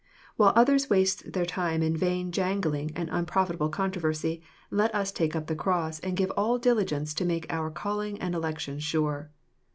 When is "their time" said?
1.31-1.83